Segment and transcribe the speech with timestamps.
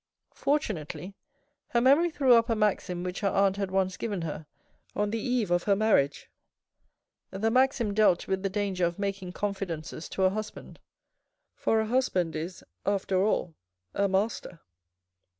[0.33, 1.13] Fortunately
[1.67, 4.47] her memory threw up a maxim which her aunt had once given her
[4.95, 6.27] on the eve of her marriage.
[7.29, 10.79] The maxim dealt with the danger of making confidences to a husband,
[11.53, 13.53] for a husband is after all
[13.93, 14.61] a master.